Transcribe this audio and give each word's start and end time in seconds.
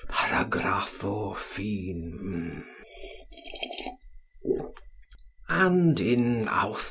paragrapho. 0.09 1.35
fin. 1.37 2.63
and 5.47 5.99
in 5.99 6.45
Auth. 6.47 6.79